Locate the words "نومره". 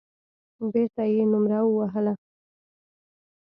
1.31-1.59